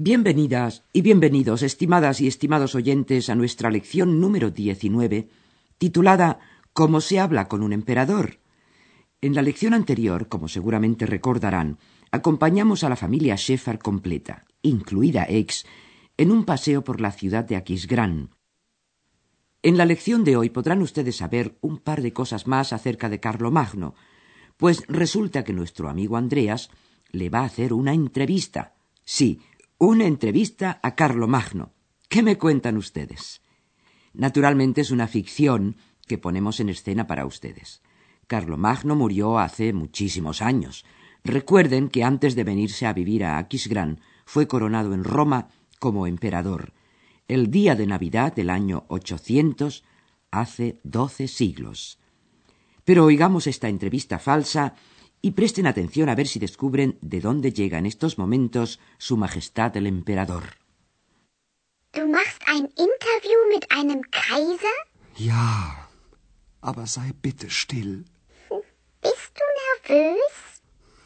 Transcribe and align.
Bienvenidas 0.00 0.84
y 0.92 1.02
bienvenidos, 1.02 1.64
estimadas 1.64 2.20
y 2.20 2.28
estimados 2.28 2.76
oyentes, 2.76 3.28
a 3.30 3.34
nuestra 3.34 3.68
lección 3.68 4.20
número 4.20 4.52
19, 4.52 5.28
titulada 5.76 6.38
Cómo 6.72 7.00
se 7.00 7.18
habla 7.18 7.48
con 7.48 7.64
un 7.64 7.72
emperador. 7.72 8.38
En 9.20 9.34
la 9.34 9.42
lección 9.42 9.74
anterior, 9.74 10.28
como 10.28 10.46
seguramente 10.46 11.04
recordarán, 11.04 11.80
acompañamos 12.12 12.84
a 12.84 12.88
la 12.88 12.94
familia 12.94 13.34
Sheffard 13.34 13.80
completa, 13.80 14.44
incluida 14.62 15.26
Ex, 15.28 15.66
en 16.16 16.30
un 16.30 16.44
paseo 16.44 16.84
por 16.84 17.00
la 17.00 17.10
ciudad 17.10 17.42
de 17.42 17.56
Aquisgrán. 17.56 18.30
En 19.62 19.76
la 19.76 19.84
lección 19.84 20.22
de 20.22 20.36
hoy 20.36 20.48
podrán 20.48 20.80
ustedes 20.80 21.16
saber 21.16 21.58
un 21.60 21.78
par 21.78 22.02
de 22.02 22.12
cosas 22.12 22.46
más 22.46 22.72
acerca 22.72 23.08
de 23.08 23.18
Carlomagno, 23.18 23.96
pues 24.58 24.84
resulta 24.86 25.42
que 25.42 25.52
nuestro 25.52 25.88
amigo 25.88 26.16
Andreas 26.16 26.70
le 27.10 27.30
va 27.30 27.40
a 27.40 27.46
hacer 27.46 27.72
una 27.72 27.94
entrevista. 27.94 28.76
Sí, 29.04 29.40
una 29.80 30.06
entrevista 30.06 30.80
a 30.82 30.96
Carlomagno. 30.96 31.72
¿Qué 32.08 32.24
me 32.24 32.36
cuentan 32.36 32.76
ustedes? 32.76 33.42
Naturalmente 34.12 34.80
es 34.80 34.90
una 34.90 35.06
ficción 35.06 35.76
que 36.08 36.18
ponemos 36.18 36.58
en 36.58 36.68
escena 36.68 37.06
para 37.06 37.24
ustedes. 37.26 37.80
Carlomagno 38.26 38.96
murió 38.96 39.38
hace 39.38 39.72
muchísimos 39.72 40.42
años. 40.42 40.84
Recuerden 41.22 41.90
que 41.90 42.02
antes 42.02 42.34
de 42.34 42.42
venirse 42.42 42.86
a 42.86 42.92
vivir 42.92 43.24
a 43.24 43.38
Aquisgrán 43.38 44.00
fue 44.24 44.48
coronado 44.48 44.94
en 44.94 45.04
Roma 45.04 45.48
como 45.78 46.08
emperador, 46.08 46.72
el 47.28 47.52
día 47.52 47.76
de 47.76 47.86
Navidad 47.86 48.34
del 48.34 48.50
año 48.50 48.84
800, 48.88 49.84
hace 50.32 50.80
doce 50.82 51.28
siglos. 51.28 52.00
Pero 52.84 53.04
oigamos 53.04 53.46
esta 53.46 53.68
entrevista 53.68 54.18
falsa 54.18 54.74
y 55.20 55.32
presten 55.32 55.66
atención 55.66 56.08
a 56.08 56.14
ver 56.14 56.28
si 56.28 56.38
descubren 56.38 56.98
de 57.00 57.20
dónde 57.20 57.52
llega 57.52 57.78
en 57.78 57.86
estos 57.86 58.18
momentos 58.18 58.78
Su 58.98 59.16
Majestad 59.16 59.76
el 59.76 59.86
Emperador. 59.86 60.44
Du 61.92 62.06
machst 62.06 62.42
ein 62.46 62.66
Interview 62.88 63.38
mit 63.52 63.64
einem 63.70 64.02
Kaiser? 64.10 64.76
Ja, 65.16 65.88
aber 66.60 66.86
sei 66.86 67.12
bitte 67.22 67.50
still. 67.50 68.04
Bist 69.02 69.32
du 69.38 69.44
nervös? 69.64 70.34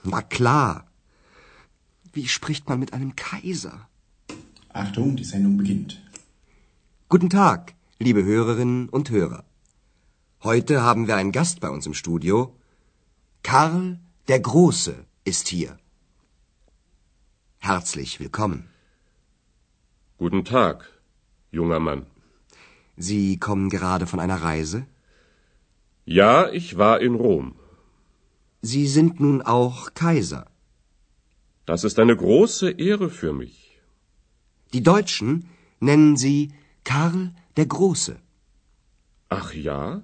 Na 0.05 0.22
klar. 0.22 0.86
Wie 2.12 2.28
spricht 2.28 2.68
man 2.68 2.78
mit 2.78 2.92
einem 2.92 3.16
Kaiser? 3.16 3.88
Achtung, 4.72 5.16
die 5.16 5.24
Sendung 5.24 5.56
beginnt. 5.56 6.02
Guten 7.08 7.30
Tag, 7.30 7.74
liebe 7.98 8.24
Hörerinnen 8.24 8.88
und 8.88 9.10
Hörer. 9.10 9.44
Heute 10.42 10.83
haben 10.83 11.06
wir 11.06 11.16
einen 11.16 11.33
Gast 11.33 11.60
bei 11.60 11.70
uns 11.70 11.86
im 11.86 11.94
Studio. 11.94 12.55
Karl 13.43 13.98
der 14.29 14.41
Große 14.41 14.95
ist 15.25 15.48
hier. 15.48 15.77
Herzlich 17.59 18.21
willkommen. 18.21 18.69
Guten 20.17 20.45
Tag, 20.45 20.89
junger 21.51 21.81
Mann. 21.81 22.07
Sie 22.97 23.39
kommen 23.41 23.69
gerade 23.69 24.07
von 24.07 24.20
einer 24.20 24.36
Reise? 24.42 24.86
Ja, 26.05 26.51
ich 26.51 26.79
war 26.79 27.01
in 27.01 27.17
Rom. 27.17 27.57
Sie 28.61 28.86
sind 28.86 29.19
nun 29.19 29.42
auch 29.42 29.92
Kaiser. 29.95 30.47
Das 31.67 31.83
ist 31.83 31.98
eine 31.98 32.17
große 32.17 32.70
Ehre 32.70 33.11
für 33.11 33.33
mich. 33.33 33.81
Die 34.73 34.85
Deutschen 34.85 35.48
nennen 35.81 36.17
Sie 36.17 36.55
Karl 36.85 37.35
der 37.57 37.67
Große. 37.67 38.17
Ach 39.29 39.52
ja? 39.52 40.02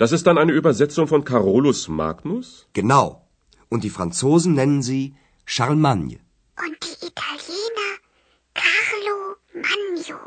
Das 0.00 0.12
ist 0.12 0.26
dann 0.26 0.38
eine 0.38 0.52
Übersetzung 0.52 1.06
von 1.12 1.24
Carolus 1.24 1.80
Magnus? 1.88 2.46
Genau. 2.72 3.06
Und 3.68 3.84
die 3.84 3.94
Franzosen 3.96 4.54
nennen 4.54 4.82
Sie 4.82 5.14
Charlemagne. 5.44 6.18
Und 6.64 6.76
die 6.84 6.96
Italiener 7.10 7.90
Carlo 8.62 9.16
Magno. 9.66 10.20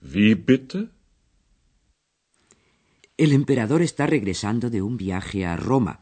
Wie 0.00 0.36
bitte? 0.36 0.78
El 3.16 3.32
emperador 3.32 3.82
está 3.82 4.06
regresando 4.06 4.70
de 4.70 4.82
un 4.82 4.96
viaje 4.96 5.46
a 5.46 5.56
Roma, 5.56 5.98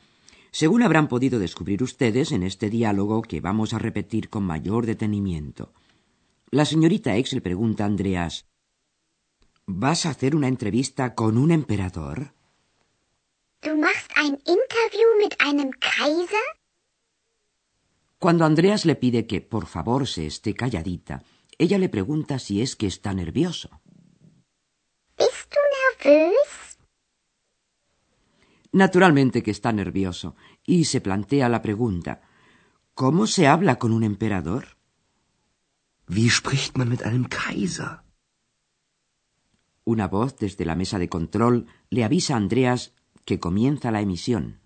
según 0.51 0.83
habrán 0.83 1.09
podido 1.09 1.39
descubrir 1.39 1.83
ustedes 1.83 2.33
en 2.33 2.43
este 2.43 2.69
diálogo 2.69 3.23
que 3.23 3.41
vamos 3.41 3.73
a 3.73 3.79
repetir 3.79 4.29
con 4.29 4.45
mayor 4.45 4.85
detenimiento. 4.85 5.73
La 6.51 6.67
señorita 6.67 7.17
X 7.17 7.33
le 7.33 7.41
pregunta 7.41 7.85
a 7.85 7.87
Andreas 7.87 8.45
¿Vas 9.65 10.05
a 10.05 10.11
hacer 10.11 10.37
una 10.37 10.49
entrevista 10.49 11.15
con 11.15 11.39
un 11.39 11.51
emperador? 11.51 12.35
Du 13.63 13.77
machst 13.77 14.11
ein 14.17 14.35
Interview 14.57 15.09
mit 15.23 15.39
einem 15.39 15.71
Kaiser? 15.81 16.47
Cuando 18.19 18.47
Andreas 18.47 18.87
le 18.87 18.97
pide 18.97 19.27
que 19.27 19.43
por 19.43 19.67
favor 19.67 20.07
se 20.07 20.27
esté 20.27 20.55
calladita, 20.55 21.23
ella 21.59 21.77
le 21.77 21.91
pregunta 21.91 22.39
si 22.39 22.63
es 22.63 22.75
que 22.75 22.87
está 22.87 23.13
nervioso. 23.13 23.83
Bist 25.19 25.53
du 25.55 25.61
nervös? 25.77 26.79
Naturalmente 28.73 29.43
que 29.43 29.51
está 29.51 29.73
nervioso, 29.73 30.37
y 30.65 30.87
se 30.87 31.03
plantea 31.03 31.51
la 31.51 31.61
pregunta 31.61 32.23
¿Cómo 32.95 33.27
se 33.27 33.47
habla 33.47 33.79
con 33.79 33.93
un 33.93 34.05
emperador? 34.05 34.79
Wie 36.09 36.31
spricht 36.31 36.79
man 36.79 36.89
mit 36.89 37.03
einem 37.03 37.29
Kaiser? 37.29 38.05
Una 39.85 40.09
voz 40.09 40.37
desde 40.37 40.65
la 40.65 40.77
mesa 40.77 40.99
de 40.99 41.11
control 41.11 41.67
le 41.91 42.05
avisa 42.05 42.35
a 42.35 42.37
Andreas 42.39 42.95
que 43.31 43.39
comienza 43.39 43.93
la 43.93 44.01
emisión. 44.01 44.59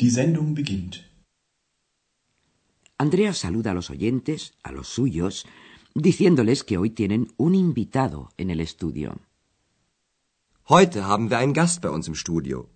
Die 0.00 0.10
Sendung 0.10 0.54
beginnt. 0.60 0.94
Andreas 3.04 3.38
saluda 3.38 3.70
a 3.70 3.74
los 3.74 3.90
oyentes, 3.90 4.40
a 4.64 4.72
los 4.72 4.88
suyos, 4.88 5.46
diciéndoles 5.94 6.64
que 6.64 6.78
hoy 6.78 6.90
tienen 6.90 7.28
un 7.36 7.54
invitado 7.54 8.30
en 8.38 8.50
el 8.50 8.58
estudio. 8.58 9.20
Heute 10.68 11.04
haben 11.04 11.30
wir 11.30 11.38
einen 11.38 11.52
Gast 11.52 11.80
bei 11.80 11.90
uns 11.90 12.08
im 12.08 12.16
Studio. 12.16 12.70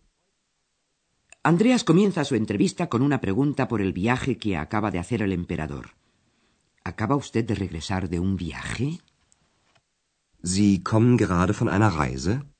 Andreas 1.43 1.83
comienza 1.83 2.25
su 2.25 2.37
entrevista 2.37 2.89
con 2.89 3.03
una 3.03 3.21
pregunta 3.21 3.67
por 3.67 3.83
el 3.83 3.93
viaje 3.93 4.39
que 4.39 4.57
acaba 4.57 4.93
de 4.93 5.01
hacer 5.01 5.23
el 5.23 5.33
emperador. 5.33 5.87
¿Acaba 6.85 7.17
usted 7.17 7.45
de 7.45 7.57
regresar 7.57 8.09
de 8.09 8.21
un 8.21 8.37
viaje? 8.37 9.01
Sie 10.45 10.85
kommen 10.85 11.17
gerade 11.17 11.53
von 11.53 11.69
einer 11.69 11.91
Reise? 11.91 12.52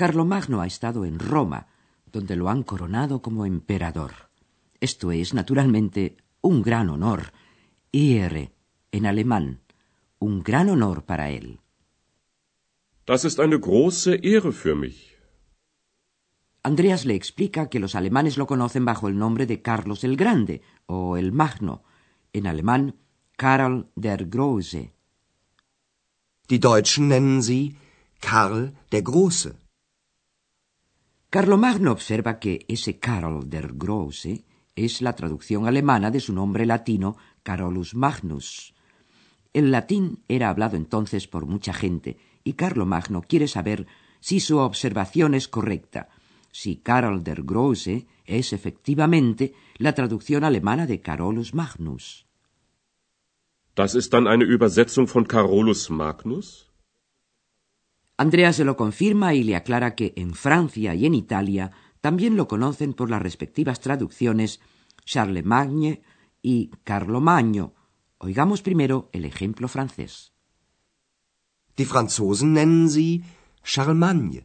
Carlomagno 0.00 0.62
ha 0.62 0.66
estado 0.66 1.04
en 1.04 1.18
Roma, 1.18 1.66
donde 2.10 2.34
lo 2.34 2.48
han 2.48 2.62
coronado 2.62 3.20
como 3.20 3.44
emperador. 3.44 4.30
Esto 4.80 5.12
es, 5.12 5.34
naturalmente, 5.34 6.16
un 6.40 6.62
gran 6.62 6.88
honor. 6.88 7.34
Ehre, 7.92 8.54
en 8.92 9.04
alemán. 9.04 9.60
Un 10.18 10.42
gran 10.42 10.70
honor 10.70 11.04
para 11.04 11.28
él. 11.28 11.60
Das 13.04 13.26
ist 13.26 13.40
eine 13.40 13.58
große 13.58 14.14
Ehre 14.22 14.52
für 14.52 14.74
mich. 14.74 15.18
Andreas 16.62 17.04
le 17.04 17.14
explica 17.14 17.68
que 17.68 17.78
los 17.78 17.94
alemanes 17.94 18.38
lo 18.38 18.46
conocen 18.46 18.86
bajo 18.86 19.06
el 19.06 19.18
nombre 19.18 19.44
de 19.44 19.60
Carlos 19.60 20.02
el 20.02 20.16
Grande 20.16 20.62
o 20.86 21.18
el 21.18 21.30
Magno, 21.30 21.82
en 22.32 22.46
alemán 22.46 22.96
Karl 23.36 23.90
der 23.96 24.24
Große. 24.24 24.94
Die 26.48 26.58
Deutschen 26.58 27.08
nennen 27.08 27.42
Sie 27.42 27.76
Karl 28.18 28.72
der 28.90 29.02
Große. 29.02 29.60
Carlomagno 31.30 31.92
observa 31.92 32.40
que 32.40 32.66
ese 32.66 32.98
Karl 32.98 33.48
der 33.48 33.74
Große 33.74 34.44
es 34.74 35.00
la 35.00 35.14
traducción 35.14 35.64
alemana 35.68 36.10
de 36.10 36.18
su 36.18 36.32
nombre 36.32 36.66
latino 36.66 37.16
Carolus 37.44 37.94
Magnus. 37.94 38.74
El 39.52 39.70
latín 39.70 40.24
era 40.26 40.48
hablado 40.48 40.76
entonces 40.76 41.28
por 41.28 41.46
mucha 41.46 41.72
gente 41.72 42.18
y 42.42 42.54
Carlomagno 42.54 43.22
quiere 43.22 43.46
saber 43.46 43.86
si 44.18 44.40
su 44.40 44.58
observación 44.58 45.34
es 45.34 45.46
correcta, 45.46 46.08
si 46.50 46.78
Karl 46.78 47.22
der 47.22 47.42
Große 47.44 48.08
es 48.24 48.52
efectivamente 48.52 49.54
la 49.76 49.94
traducción 49.94 50.42
alemana 50.42 50.88
de 50.88 51.00
Carolus 51.00 51.54
Magnus. 51.54 52.26
Das 53.76 53.94
ist 53.94 54.12
dann 54.12 54.26
eine 54.26 54.44
Übersetzung 54.44 55.06
von 55.06 55.28
Carolus 55.28 55.90
Magnus? 55.90 56.69
Andrea 58.20 58.52
se 58.52 58.66
lo 58.66 58.76
confirma 58.76 59.32
y 59.32 59.44
le 59.44 59.56
aclara 59.56 59.94
que 59.94 60.12
en 60.14 60.34
Francia 60.34 60.94
y 60.94 61.06
en 61.06 61.14
Italia 61.14 61.70
también 62.02 62.36
lo 62.36 62.48
conocen 62.48 62.92
por 62.92 63.08
las 63.08 63.22
respectivas 63.22 63.80
traducciones 63.80 64.60
Charlemagne 65.06 66.02
y 66.42 66.68
Carlomagno. 66.84 67.72
Oigamos 68.18 68.60
primero 68.60 69.08
el 69.14 69.24
ejemplo 69.24 69.68
francés. 69.68 70.34
Die 71.78 71.86
Franzosen 71.86 72.52
nennen 72.52 72.90
sie 72.90 73.22
Charlemagne. 73.64 74.44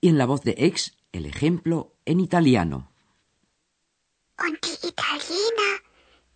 Y 0.00 0.06
en 0.08 0.18
la 0.18 0.26
voz 0.26 0.42
de 0.42 0.54
Ex, 0.56 0.96
el 1.10 1.26
ejemplo 1.26 1.96
en 2.04 2.20
italiano. 2.20 2.92
Und 4.38 4.56
die 4.62 4.86
Italiener 4.86 5.82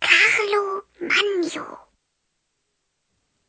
Carlo 0.01 0.87
Magno. 0.99 1.82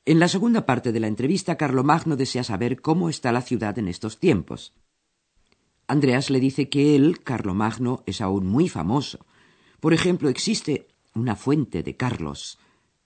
En 0.06 0.20
la 0.20 0.28
segunda 0.28 0.66
parte 0.66 0.92
de 0.92 1.00
la 1.00 1.06
entrevista, 1.06 1.56
Carlomagno 1.56 2.16
desea 2.16 2.44
saber 2.44 2.82
cómo 2.82 3.08
está 3.08 3.32
la 3.32 3.40
ciudad 3.40 3.78
en 3.78 3.88
estos 3.88 4.18
tiempos. 4.18 4.74
Andreas 5.86 6.28
le 6.28 6.40
dice 6.40 6.68
que 6.68 6.94
él, 6.94 7.22
Carlomagno, 7.22 8.02
es 8.04 8.20
aún 8.20 8.46
muy 8.46 8.68
famoso. 8.68 9.24
Por 9.80 9.94
ejemplo, 9.94 10.28
existe 10.28 10.88
una 11.14 11.36
fuente 11.36 11.82
de 11.82 11.96
Carlos, 11.96 12.58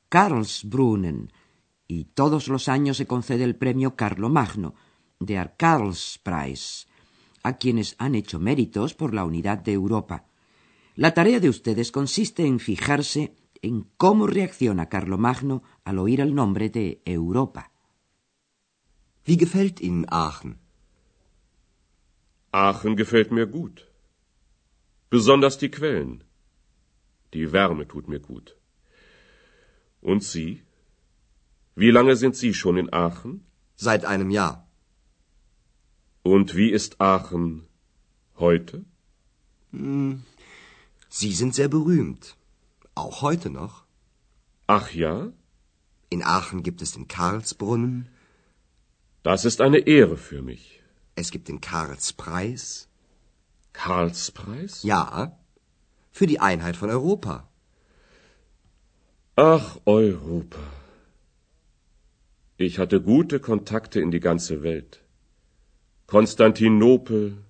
Karlsbrunnen, 0.08 1.32
y 1.86 2.04
todos 2.04 2.48
los 2.48 2.68
años 2.68 2.96
se 2.96 3.06
concede 3.06 3.44
el 3.44 3.54
premio 3.54 3.94
Carlomagno, 3.94 4.74
der 5.20 5.54
Karlspreis, 5.56 6.88
a 7.44 7.58
quienes 7.58 7.94
han 7.98 8.16
hecho 8.16 8.40
méritos 8.40 8.94
por 8.94 9.14
la 9.14 9.24
unidad 9.24 9.58
de 9.58 9.72
Europa. 9.72 10.26
La 10.96 11.14
tarea 11.14 11.38
de 11.38 11.48
ustedes 11.48 11.92
consiste 11.92 12.44
en 12.44 12.58
fijarse 12.58 13.36
en 13.62 13.84
cómo 13.96 14.26
reacciona 14.26 14.88
Carlomagno 14.88 15.62
al 15.84 15.98
oír 15.98 16.20
el 16.20 16.34
nombre 16.34 16.68
de 16.70 17.02
Europa. 17.06 17.70
Wie 19.26 19.36
gefällt 19.36 19.80
Ihnen 19.80 20.06
Aachen? 20.08 20.58
Aachen 22.50 22.96
gefällt 22.96 23.30
mir 23.30 23.46
gut. 23.46 23.86
Besonders 25.10 25.58
die 25.58 25.70
Quellen. 25.70 26.24
Die 27.34 27.52
Wärme 27.52 27.86
tut 27.86 28.08
mir 28.08 28.20
gut. 28.20 28.56
Und 30.00 30.22
Sie? 30.24 30.62
Wie 31.74 31.90
lange 31.90 32.16
sind 32.16 32.36
Sie 32.36 32.54
schon 32.54 32.76
in 32.78 32.92
Aachen? 32.92 33.44
Seit 33.76 34.04
einem 34.04 34.30
Jahr. 34.30 34.66
Und 36.22 36.54
wie 36.56 36.70
ist 36.70 37.00
Aachen 37.00 37.66
heute? 38.36 38.84
Hm, 39.72 40.22
Sie 41.10 41.32
sind 41.32 41.54
sehr 41.54 41.68
berühmt. 41.68 42.37
Auch 43.02 43.22
heute 43.22 43.48
noch. 43.60 43.74
Ach 44.66 44.88
ja? 45.02 45.32
In 46.14 46.22
Aachen 46.36 46.62
gibt 46.66 46.80
es 46.82 46.90
den 46.96 47.06
Karlsbrunnen. 47.06 48.08
Das 49.22 49.44
ist 49.50 49.60
eine 49.60 49.80
Ehre 49.96 50.16
für 50.16 50.42
mich. 50.42 50.82
Es 51.14 51.30
gibt 51.30 51.46
den 51.48 51.60
Karlspreis. 51.60 52.88
Karlspreis? 53.72 54.82
Ja, 54.82 55.38
für 56.10 56.26
die 56.26 56.40
Einheit 56.40 56.76
von 56.76 56.90
Europa. 56.90 57.34
Ach, 59.36 59.68
Europa. 59.84 60.64
Ich 62.56 62.80
hatte 62.80 63.00
gute 63.00 63.38
Kontakte 63.38 64.00
in 64.00 64.10
die 64.10 64.24
ganze 64.28 64.62
Welt. 64.64 65.04
Konstantinopel. 66.08 67.44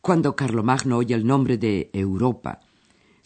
Cuando 0.00 0.32
Carlomagno 0.32 0.96
oye 0.96 1.14
el 1.14 1.24
nombre 1.24 1.58
de 1.58 1.90
Europa, 1.92 2.58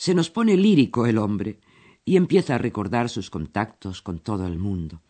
se 0.03 0.15
nos 0.15 0.31
pone 0.31 0.57
lírico 0.57 1.07
el 1.07 1.17
hombre 1.17 1.61
y 2.05 2.17
empieza 2.17 2.57
a 2.57 2.59
recordar 2.59 3.09
sus 3.09 3.31
contactos 3.31 4.03
con 4.03 4.19
todo 4.19 4.49
el 4.49 4.59
mundo. 4.59 5.01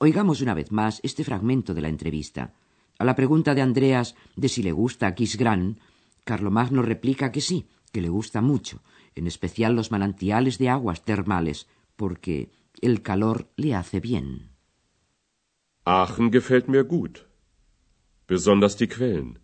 Oigamos 0.00 0.40
una 0.40 0.54
vez 0.54 0.72
más 0.72 0.98
este 1.04 1.22
fragmento 1.22 1.72
de 1.72 1.82
la 1.82 1.88
entrevista. 1.88 2.52
A 2.98 3.04
la 3.04 3.14
pregunta 3.14 3.54
de 3.54 3.62
Andreas 3.62 4.16
de 4.34 4.48
si 4.48 4.64
le 4.64 4.72
gusta 4.72 5.06
Aquisgrán, 5.06 5.78
Carlomagno 6.24 6.82
replica 6.82 7.30
que 7.30 7.40
sí, 7.40 7.68
que 7.92 8.00
le 8.00 8.08
gusta 8.08 8.40
mucho, 8.40 8.82
en 9.14 9.28
especial 9.28 9.76
los 9.76 9.92
manantiales 9.92 10.58
de 10.58 10.68
aguas 10.68 11.04
termales, 11.04 11.68
porque 11.94 12.50
el 12.80 13.02
calor 13.02 13.52
le 13.54 13.76
hace 13.76 14.00
bien. 14.00 14.50
Aachen 15.84 16.32
gefällt 16.32 16.66
mir 16.66 16.82
gut. 16.82 17.28
Besonders 18.26 18.76
die 18.76 18.88
Quellen. 18.88 19.38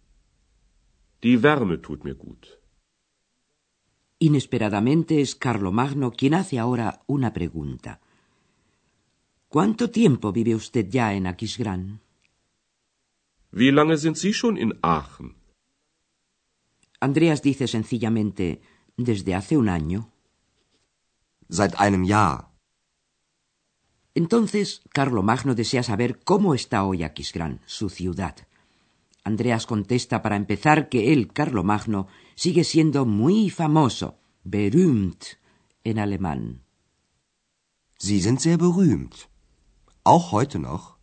Die 1.23 1.41
Wärme 1.45 1.79
tut 1.81 2.03
mir 2.03 2.17
gut. 2.17 2.59
Inesperadamente 4.20 5.20
es 5.20 5.37
Carlomagno 5.37 6.11
quien 6.11 6.35
hace 6.35 6.59
ahora 6.59 7.03
una 7.06 7.32
pregunta. 7.32 8.00
¿Cuánto 9.49 9.91
tiempo 9.91 10.32
vive 10.32 10.55
usted 10.55 10.88
ya 10.88 11.15
en 11.15 11.26
Aquisgrán? 11.26 12.00
Wie 13.53 13.70
lange 13.73 13.97
sind 13.97 14.17
Sie 14.17 14.32
schon 14.32 14.59
in 14.59 14.75
Aachen? 14.82 15.37
Andreas 17.00 17.43
dice 17.43 17.69
sencillamente 17.69 18.61
desde 18.97 19.35
hace 19.35 19.56
un 19.56 19.69
año. 19.69 20.11
Seit 21.49 21.75
einem 21.79 22.05
Jahr. 22.05 22.49
Entonces, 24.14 24.82
Carlomagno 24.93 25.55
desea 25.55 25.85
saber 25.85 26.19
cómo 26.25 26.55
está 26.55 26.85
hoy 26.85 27.05
Aquisgrán, 27.05 27.61
su 27.67 27.88
ciudad. 27.88 28.35
Andreas 29.23 29.64
contesta 29.64 30.23
para 30.23 30.37
empezar 30.37 30.88
que 30.88 31.12
él, 31.12 31.32
Carlomagno, 31.32 32.09
sigue 32.38 32.62
siendo 32.62 33.05
muy 33.05 33.50
famoso, 33.50 34.20
berühmt, 34.44 35.25
en 35.82 35.99
alemán. 35.99 36.62
Sie 37.99 38.20
sind 38.20 38.40
sehr 38.40 38.56
berühmt. 38.56 39.29
Auch 40.05 40.31
heute 40.31 40.61
noch. 40.61 40.99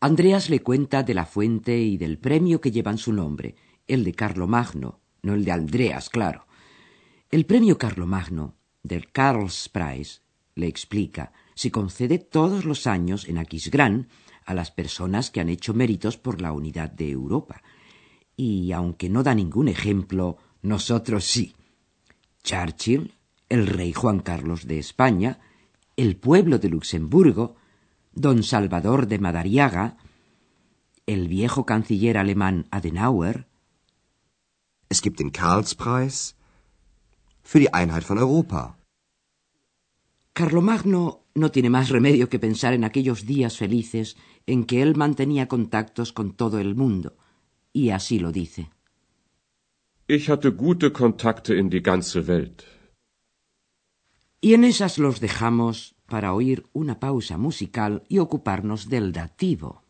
Andreas 0.00 0.50
le 0.50 0.60
cuenta 0.60 1.04
de 1.04 1.14
la 1.14 1.24
fuente 1.24 1.78
y 1.78 1.98
del 1.98 2.18
premio 2.18 2.60
que 2.60 2.72
llevan 2.72 2.98
su 2.98 3.12
nombre, 3.12 3.54
el 3.86 4.02
de 4.02 4.12
Carlomagno, 4.12 5.00
no 5.22 5.34
el 5.34 5.44
de 5.44 5.52
Andreas, 5.52 6.10
claro. 6.10 6.46
El 7.30 7.46
premio 7.46 7.78
Carlomagno, 7.78 8.56
del 8.82 9.12
Karlspreis, 9.12 10.22
le 10.56 10.66
explica, 10.66 11.32
se 11.54 11.70
concede 11.70 12.18
todos 12.18 12.64
los 12.64 12.88
años 12.88 13.28
en 13.28 13.38
Aquisgrán 13.38 14.08
a 14.44 14.54
las 14.54 14.72
personas 14.72 15.30
que 15.30 15.40
han 15.40 15.48
hecho 15.48 15.74
méritos 15.74 16.16
por 16.16 16.40
la 16.40 16.50
unidad 16.50 16.90
de 16.90 17.10
Europa. 17.10 17.62
Y 18.38 18.70
aunque 18.70 19.08
no 19.10 19.24
da 19.24 19.34
ningún 19.34 19.66
ejemplo, 19.66 20.38
nosotros 20.62 21.24
sí. 21.24 21.56
Churchill, 22.44 23.12
el 23.48 23.66
rey 23.66 23.92
Juan 23.92 24.20
Carlos 24.20 24.68
de 24.68 24.78
España, 24.78 25.40
el 25.96 26.16
pueblo 26.16 26.60
de 26.60 26.68
Luxemburgo, 26.68 27.56
don 28.12 28.44
Salvador 28.44 29.08
de 29.08 29.18
Madariaga, 29.18 29.96
el 31.04 31.26
viejo 31.26 31.66
canciller 31.66 32.16
alemán 32.16 32.66
Adenauer. 32.70 33.48
Es 34.88 35.02
gibt 35.02 35.18
den 35.18 35.32
Karlspreis 35.32 36.36
für 37.42 37.58
die 37.58 37.74
Einheit 37.74 38.04
von 38.04 38.18
Europa. 38.18 38.78
Carlomagno 40.32 41.24
no 41.34 41.50
tiene 41.50 41.70
más 41.70 41.88
remedio 41.88 42.28
que 42.28 42.38
pensar 42.38 42.72
en 42.72 42.84
aquellos 42.84 43.26
días 43.26 43.56
felices 43.56 44.16
en 44.46 44.64
que 44.64 44.80
él 44.80 44.94
mantenía 44.94 45.48
contactos 45.48 46.12
con 46.12 46.34
todo 46.34 46.60
el 46.60 46.76
mundo, 46.76 47.17
y 47.78 47.90
así 47.90 48.18
lo 48.18 48.32
dice. 48.32 48.70
Ich 50.08 50.28
hatte 50.30 50.50
gute 50.50 50.90
Kontakte 50.90 51.54
in 51.54 51.68
die 51.70 51.82
ganze 51.82 52.26
Welt. 52.26 52.64
Y 54.40 54.54
en 54.54 54.64
esas 54.64 54.98
los 54.98 55.20
dejamos 55.20 55.94
para 56.06 56.32
oír 56.32 56.66
una 56.72 56.98
pausa 56.98 57.36
musical 57.38 58.02
y 58.08 58.18
ocuparnos 58.18 58.88
del 58.88 59.12
dativo. 59.12 59.82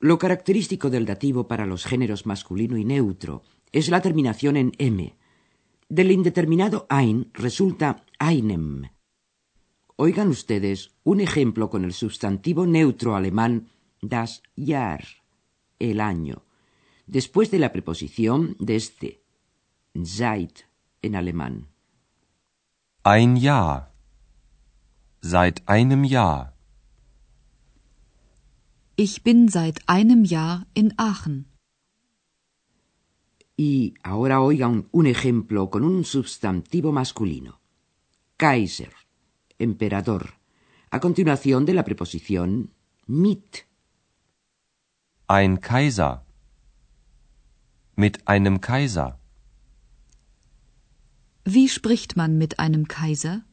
Lo 0.00 0.18
característico 0.18 0.90
del 0.90 1.06
dativo 1.06 1.46
para 1.46 1.64
los 1.64 1.86
géneros 1.86 2.26
masculino 2.26 2.76
y 2.76 2.84
neutro 2.84 3.42
es 3.72 3.88
la 3.88 4.00
terminación 4.00 4.56
en 4.56 4.72
m. 4.78 5.16
Del 5.88 6.10
indeterminado 6.10 6.86
ein 6.88 7.30
resulta 7.34 8.04
einem. 8.18 8.88
Oigan 9.96 10.28
ustedes 10.28 10.94
un 11.04 11.20
ejemplo 11.20 11.68
con 11.68 11.84
el 11.84 11.92
sustantivo 11.92 12.66
neutro 12.66 13.14
alemán 13.14 13.68
das 14.00 14.42
Jahr, 14.56 15.04
el 15.78 16.00
año, 16.00 16.44
después 17.06 17.50
de 17.50 17.58
la 17.58 17.72
preposición 17.72 18.56
desde, 18.58 19.22
seit 20.02 20.64
en 21.02 21.14
alemán. 21.14 21.68
Ein 23.04 23.36
Jahr. 23.36 23.92
Seit 25.20 25.62
einem 25.66 26.04
Jahr. 26.04 26.54
Ich 28.96 29.22
bin 29.22 29.48
seit 29.48 29.80
einem 29.86 30.24
Jahr 30.24 30.66
in 30.74 30.94
Aachen. 30.96 31.51
Y 33.56 33.94
ahora 34.02 34.40
oigan 34.40 34.88
un 34.92 35.06
ejemplo 35.06 35.70
con 35.70 35.84
un 35.84 36.04
sustantivo 36.04 36.92
masculino. 36.92 37.60
Kaiser, 38.36 38.92
emperador, 39.58 40.34
a 40.90 41.00
continuación 41.00 41.64
de 41.64 41.74
la 41.74 41.84
preposición 41.84 42.72
mit. 43.06 43.66
Ein 45.28 45.60
Kaiser. 45.60 46.24
Mit 47.94 48.26
einem 48.26 48.60
Kaiser. 48.60 49.18
Wie 51.44 51.68
spricht 51.68 52.16
man 52.16 52.38
mit 52.38 52.58
einem 52.58 52.86
Kaiser? 52.88 53.46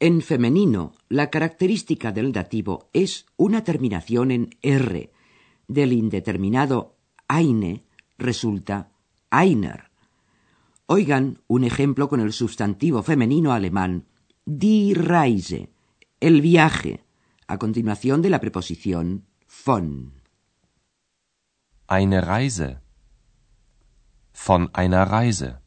En 0.00 0.22
femenino, 0.22 0.92
la 1.08 1.28
característica 1.28 2.12
del 2.12 2.32
dativo 2.32 2.88
es 2.92 3.26
una 3.36 3.64
terminación 3.64 4.30
en 4.30 4.50
R. 4.62 5.10
Del 5.66 5.92
indeterminado 5.92 6.96
eine 7.26 7.87
resulta 8.18 8.90
einer. 9.30 9.90
Oigan 10.86 11.40
un 11.46 11.64
ejemplo 11.64 12.08
con 12.08 12.20
el 12.20 12.32
sustantivo 12.32 13.02
femenino 13.02 13.52
alemán 13.52 14.06
die 14.44 14.94
Reise, 14.94 15.70
el 16.20 16.40
viaje, 16.40 17.04
a 17.46 17.58
continuación 17.58 18.22
de 18.22 18.30
la 18.30 18.40
preposición 18.40 19.26
von. 19.66 20.12
Eine 21.86 22.20
Reise. 22.20 22.80
Von 24.32 24.70
einer 24.72 25.04
Reise. 25.04 25.60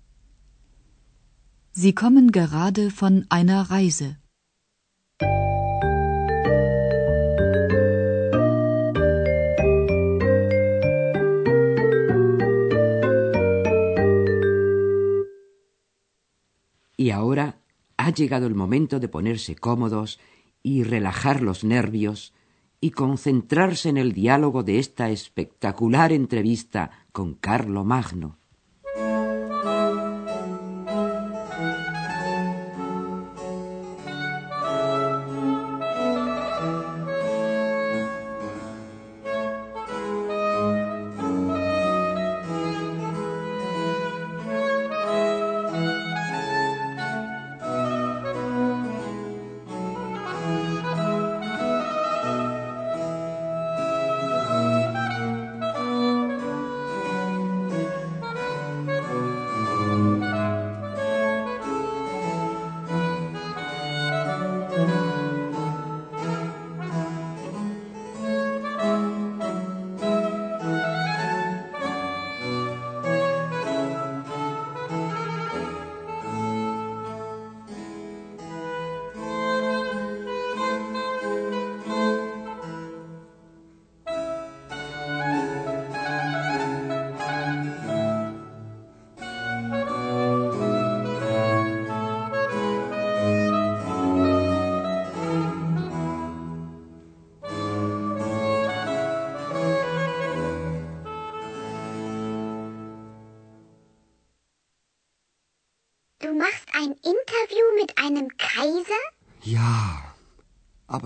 Sie 1.74 1.94
kommen 1.94 2.32
gerade 2.32 2.92
von 2.92 3.26
einer 3.30 3.62
Reise. 3.70 4.21
Y 17.02 17.10
ahora 17.10 17.58
ha 17.98 18.12
llegado 18.12 18.46
el 18.46 18.54
momento 18.54 19.00
de 19.00 19.08
ponerse 19.08 19.56
cómodos 19.56 20.20
y 20.62 20.84
relajar 20.84 21.42
los 21.42 21.64
nervios 21.64 22.32
y 22.80 22.92
concentrarse 22.92 23.90
en 23.90 23.98
el 23.98 24.14
diálogo 24.14 24.62
de 24.62 24.78
esta 24.78 25.10
espectacular 25.10 26.14
entrevista 26.14 26.92
con 27.12 27.34
Carlo 27.34 27.84
Magno. 27.84 28.38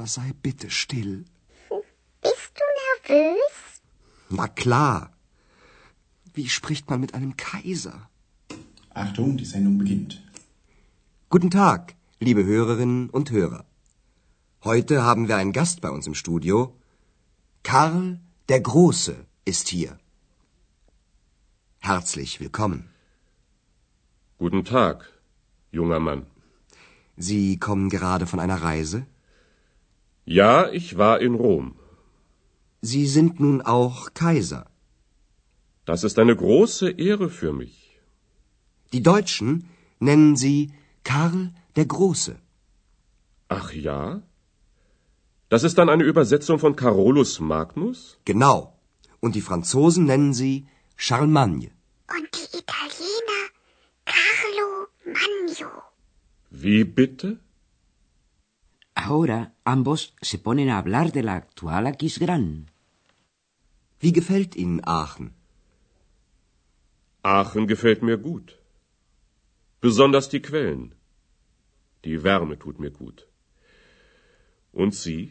Aber 0.06 0.12
sei 0.12 0.34
bitte 0.44 0.70
still. 0.70 1.26
Bist 2.22 2.52
du 2.60 2.66
nervös? 2.84 3.82
Na 4.30 4.48
klar. 4.48 5.12
Wie 6.36 6.48
spricht 6.48 6.90
man 6.92 7.00
mit 7.00 7.16
einem 7.16 7.36
Kaiser? 7.38 8.08
Achtung, 8.94 9.36
die 9.36 9.46
Sendung 9.46 9.80
beginnt. 9.80 10.22
Guten 11.30 11.50
Tag, 11.50 11.96
liebe 12.20 12.44
Hörerinnen 12.46 13.10
und 13.10 13.32
Hörer. 13.32 13.66
Heute 14.64 15.02
haben 15.02 15.28
wir 15.28 15.38
einen 15.38 15.54
Gast 15.54 15.82
bei 15.82 15.90
uns 15.90 16.06
im 16.06 16.14
Studio. 16.14 16.76
Karl 17.64 18.20
der 18.50 18.62
Große 18.62 19.16
ist 19.44 19.68
hier. 19.70 19.98
Herzlich 21.80 22.40
willkommen. 22.40 22.90
Guten 24.38 24.64
Tag, 24.66 25.10
junger 25.72 26.00
Mann. 26.00 26.28
Sie 27.18 27.58
kommen 27.58 27.90
gerade 27.90 28.28
von 28.28 28.40
einer 28.40 28.62
Reise? 28.62 29.08
Ja, 30.25 30.72
ich 30.72 30.98
war 30.98 31.22
in 31.22 31.36
Rom. 31.36 31.75
Sie 32.82 33.05
sind 33.05 33.39
nun 33.39 33.62
auch 33.62 34.13
Kaiser. 34.13 34.65
Das 35.86 36.03
ist 36.03 36.17
eine 36.17 36.36
große 36.36 36.89
Ehre 36.89 37.29
für 37.29 37.53
mich. 37.53 38.00
Die 38.91 39.03
Deutschen 39.03 39.70
nennen 40.00 40.36
Sie 40.36 40.74
Karl 41.03 41.53
der 41.75 41.86
Große. 41.86 42.36
Ach 43.50 43.72
ja? 43.72 44.24
Das 45.50 45.63
ist 45.63 45.77
dann 45.77 45.89
eine 45.89 46.03
Übersetzung 46.03 46.58
von 46.58 46.75
Carolus 46.75 47.39
Magnus? 47.39 48.17
Genau. 48.25 48.74
Und 49.20 49.36
die 49.36 49.41
Franzosen 49.41 50.05
nennen 50.05 50.34
Sie 50.34 50.65
Charlemagne. 50.96 51.70
Und 52.17 52.29
die 52.34 52.58
Italiener 52.58 53.41
Carlo 54.05 54.88
Magno. 55.05 55.72
Wie 56.50 56.84
bitte? 56.84 57.39
Ahora 59.08 59.40
ambos 59.76 60.02
se 60.30 60.38
ponen 60.46 60.70
a 60.70 60.78
hablar 60.80 61.08
de 61.18 61.22
la 61.28 61.36
actual 61.42 61.84
Aquisgrán. 61.92 62.46
Wie 64.02 64.14
gefällt 64.20 64.56
Ihnen 64.64 64.80
Aachen? 65.02 65.28
Aachen 67.22 67.68
gefällt 67.74 68.02
mir 68.10 68.18
gut. 68.30 68.48
Besonders 69.88 70.28
die 70.34 70.42
Quellen. 70.48 70.86
Die 72.06 72.24
Wärme 72.24 72.58
tut 72.64 72.80
mir 72.80 72.90
gut. 73.02 73.28
Und 74.72 74.96
Sie? 75.04 75.22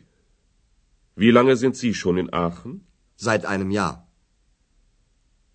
Wie 1.16 1.32
lange 1.38 1.56
sind 1.56 1.74
Sie 1.82 1.94
schon 1.94 2.16
in 2.22 2.32
Aachen? 2.44 2.72
Seit 3.16 3.44
einem 3.44 3.70
Jahr. 3.72 4.06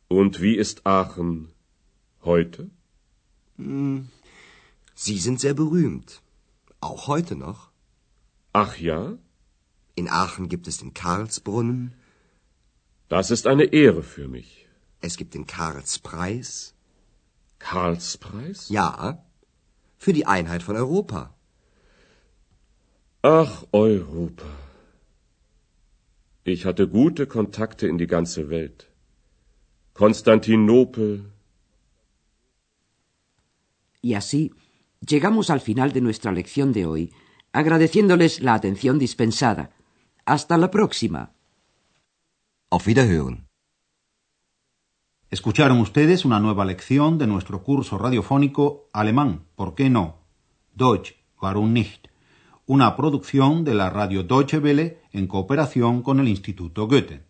Und 0.09 0.41
wie 0.41 0.55
ist 0.65 0.85
Aachen 0.85 1.53
heute? 2.29 2.69
Sie 5.05 5.19
sind 5.25 5.39
sehr 5.39 5.53
berühmt. 5.53 6.21
Auch 6.81 7.07
heute 7.07 7.35
noch. 7.37 7.68
Ach 8.53 8.77
ja? 8.77 9.17
In 9.95 10.07
Aachen 10.09 10.49
gibt 10.49 10.67
es 10.67 10.77
den 10.77 10.93
Karlsbrunnen, 10.93 11.93
Das 13.09 13.31
ist 13.31 13.47
eine 13.47 13.63
Ehre 13.65 14.03
für 14.03 14.27
mich. 14.27 14.67
es 15.01 15.17
gibt 15.17 15.33
den 15.33 15.45
Karlspreis. 15.47 16.73
Karlspreis? 17.59 18.69
Ja, 18.69 19.23
für 19.97 20.13
die 20.13 20.25
Einheit 20.27 20.63
von 20.63 20.75
Europa. 20.75 21.33
Ach, 23.21 23.65
Europa. 23.71 24.45
Ich 26.43 26.65
hatte 26.65 26.87
gute 26.87 27.27
Kontakte 27.27 27.87
in 27.87 27.97
die 27.97 28.07
ganze 28.07 28.49
Welt. 28.49 28.87
Konstantinopel. 29.93 31.25
Y 34.01 34.13
así 34.15 34.53
llegamos 35.01 35.49
al 35.49 35.59
final 35.59 35.91
de 35.91 36.01
nuestra 36.01 36.31
lección 36.31 36.71
de 36.71 36.85
hoy, 36.85 37.11
agradeciéndoles 37.51 38.41
la 38.41 38.53
atención 38.53 38.99
dispensada. 38.99 39.71
Hasta 40.25 40.57
la 40.57 40.69
próxima. 40.69 41.33
Auf 42.69 42.87
Wiederhören. 42.87 43.47
Escucharon 45.31 45.79
ustedes 45.79 46.25
una 46.25 46.39
nueva 46.39 46.65
lección 46.65 47.19
de 47.19 47.27
nuestro 47.27 47.63
curso 47.63 47.99
radiofónico 47.99 48.89
Alemán, 48.93 49.45
¿por 49.55 49.75
qué 49.75 49.89
no? 49.89 50.25
Deutsch, 50.73 51.15
warum 51.39 51.73
nicht? 51.73 52.07
Una 52.65 52.95
producción 52.95 53.63
de 53.63 53.75
la 53.75 53.89
radio 53.89 54.23
Deutsche 54.23 54.57
Welle 54.57 55.01
en 55.11 55.27
cooperación 55.27 56.01
con 56.01 56.19
el 56.19 56.27
Instituto 56.27 56.87
Goethe. 56.87 57.28